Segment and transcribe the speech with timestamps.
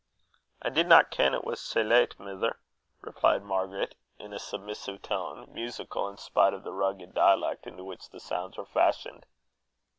[0.63, 2.57] "I didna ken it was sae late, mither,"
[3.01, 8.09] replied Margaret, in a submissive tone, musical in spite of the rugged dialect into which
[8.09, 9.27] the sounds were fashioned.